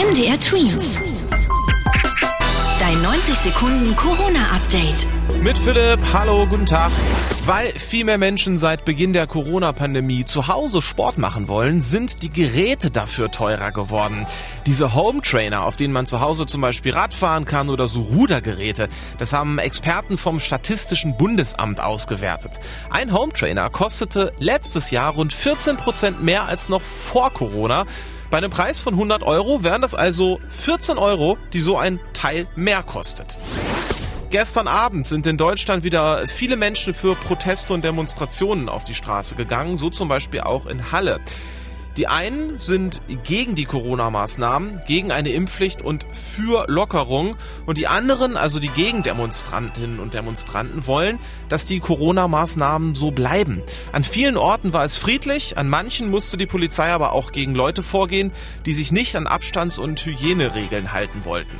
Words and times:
MDR 0.00 0.40
Twins. 0.40 0.98
Dein 2.80 3.02
90 3.02 3.34
Sekunden 3.34 3.94
Corona-Update. 3.96 5.06
Mit 5.42 5.58
Philipp, 5.58 6.00
hallo, 6.14 6.46
guten 6.46 6.64
Tag. 6.64 6.90
Weil 7.44 7.78
viel 7.78 8.04
mehr 8.04 8.16
Menschen 8.16 8.58
seit 8.58 8.86
Beginn 8.86 9.12
der 9.12 9.26
Corona-Pandemie 9.26 10.24
zu 10.24 10.48
Hause 10.48 10.80
Sport 10.80 11.18
machen 11.18 11.48
wollen, 11.48 11.82
sind 11.82 12.22
die 12.22 12.30
Geräte 12.30 12.90
dafür 12.90 13.30
teurer 13.30 13.72
geworden. 13.72 14.24
Diese 14.64 14.94
Home 14.94 15.20
Trainer, 15.20 15.66
auf 15.66 15.76
denen 15.76 15.92
man 15.92 16.06
zu 16.06 16.20
Hause 16.22 16.46
zum 16.46 16.62
Beispiel 16.62 16.92
Radfahren 16.92 17.44
kann 17.44 17.68
oder 17.68 17.86
so 17.86 18.00
Rudergeräte, 18.00 18.88
das 19.18 19.34
haben 19.34 19.58
Experten 19.58 20.16
vom 20.16 20.40
Statistischen 20.40 21.18
Bundesamt 21.18 21.78
ausgewertet. 21.78 22.58
Ein 22.88 23.12
Home 23.12 23.34
Trainer 23.34 23.68
kostete 23.68 24.32
letztes 24.38 24.90
Jahr 24.90 25.12
rund 25.12 25.34
14 25.34 25.76
Prozent 25.76 26.22
mehr 26.22 26.46
als 26.46 26.70
noch 26.70 26.80
vor 26.80 27.30
Corona. 27.34 27.84
Bei 28.30 28.38
einem 28.38 28.50
Preis 28.50 28.78
von 28.78 28.94
100 28.94 29.24
Euro 29.24 29.64
wären 29.64 29.82
das 29.82 29.92
also 29.92 30.38
14 30.50 30.98
Euro, 30.98 31.36
die 31.52 31.58
so 31.58 31.76
ein 31.76 31.98
Teil 32.12 32.46
mehr 32.54 32.84
kostet. 32.84 33.36
Gestern 34.30 34.68
Abend 34.68 35.08
sind 35.08 35.26
in 35.26 35.36
Deutschland 35.36 35.82
wieder 35.82 36.28
viele 36.28 36.54
Menschen 36.54 36.94
für 36.94 37.16
Proteste 37.16 37.74
und 37.74 37.84
Demonstrationen 37.84 38.68
auf 38.68 38.84
die 38.84 38.94
Straße 38.94 39.34
gegangen, 39.34 39.76
so 39.76 39.90
zum 39.90 40.06
Beispiel 40.06 40.42
auch 40.42 40.66
in 40.66 40.92
Halle. 40.92 41.18
Die 41.96 42.06
einen 42.06 42.58
sind 42.58 43.00
gegen 43.24 43.54
die 43.54 43.64
Corona-Maßnahmen, 43.64 44.82
gegen 44.86 45.10
eine 45.10 45.30
Impfpflicht 45.30 45.82
und 45.82 46.04
für 46.12 46.66
Lockerung. 46.68 47.36
Und 47.66 47.78
die 47.78 47.88
anderen, 47.88 48.36
also 48.36 48.60
die 48.60 48.68
Gegendemonstrantinnen 48.68 49.98
und 49.98 50.14
Demonstranten, 50.14 50.86
wollen, 50.86 51.18
dass 51.48 51.64
die 51.64 51.80
Corona-Maßnahmen 51.80 52.94
so 52.94 53.10
bleiben. 53.10 53.62
An 53.92 54.04
vielen 54.04 54.36
Orten 54.36 54.72
war 54.72 54.84
es 54.84 54.96
friedlich, 54.96 55.58
an 55.58 55.68
manchen 55.68 56.10
musste 56.10 56.36
die 56.36 56.46
Polizei 56.46 56.90
aber 56.92 57.12
auch 57.12 57.32
gegen 57.32 57.54
Leute 57.54 57.82
vorgehen, 57.82 58.32
die 58.66 58.72
sich 58.72 58.92
nicht 58.92 59.16
an 59.16 59.26
Abstands- 59.26 59.78
und 59.78 60.04
Hygieneregeln 60.04 60.92
halten 60.92 61.24
wollten. 61.24 61.56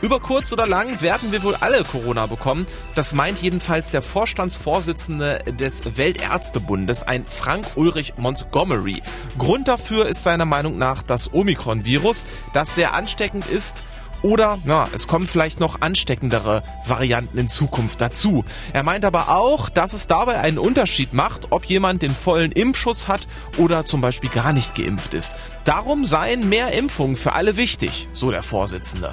Über 0.00 0.20
kurz 0.20 0.52
oder 0.52 0.66
lang 0.66 1.00
werden 1.00 1.32
wir 1.32 1.42
wohl 1.42 1.56
alle 1.56 1.82
Corona 1.82 2.26
bekommen. 2.26 2.68
Das 2.94 3.14
meint 3.14 3.42
jedenfalls 3.42 3.90
der 3.90 4.00
Vorstandsvorsitzende 4.00 5.42
des 5.58 5.96
Weltärztebundes, 5.96 7.02
ein 7.02 7.26
Frank 7.26 7.66
Ulrich 7.74 8.14
Montgomery. 8.16 9.02
Grund 9.38 9.66
dafür 9.66 10.06
ist 10.06 10.22
seiner 10.22 10.44
Meinung 10.44 10.78
nach 10.78 11.02
das 11.02 11.32
Omikron-Virus, 11.32 12.24
das 12.52 12.76
sehr 12.76 12.94
ansteckend 12.94 13.46
ist 13.46 13.82
oder, 14.22 14.58
ja, 14.66 14.88
es 14.92 15.06
kommen 15.06 15.26
vielleicht 15.26 15.60
noch 15.60 15.80
ansteckendere 15.80 16.62
Varianten 16.84 17.38
in 17.38 17.48
Zukunft 17.48 18.00
dazu. 18.00 18.44
Er 18.72 18.82
meint 18.82 19.04
aber 19.04 19.30
auch, 19.30 19.68
dass 19.68 19.92
es 19.92 20.06
dabei 20.06 20.40
einen 20.40 20.58
Unterschied 20.58 21.12
macht, 21.12 21.48
ob 21.50 21.66
jemand 21.66 22.02
den 22.02 22.14
vollen 22.14 22.52
Impfschuss 22.52 23.06
hat 23.08 23.28
oder 23.56 23.86
zum 23.86 24.00
Beispiel 24.00 24.30
gar 24.30 24.52
nicht 24.52 24.74
geimpft 24.74 25.14
ist. 25.14 25.32
Darum 25.64 26.04
seien 26.04 26.48
mehr 26.48 26.72
Impfungen 26.72 27.16
für 27.16 27.32
alle 27.32 27.56
wichtig, 27.56 28.08
so 28.12 28.30
der 28.30 28.42
Vorsitzende. 28.42 29.12